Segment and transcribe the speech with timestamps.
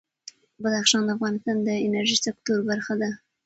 [0.63, 3.09] بدخشان د افغانستان د انرژۍ سکتور برخه ده.